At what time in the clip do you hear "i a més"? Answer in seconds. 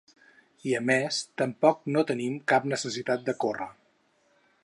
0.69-1.19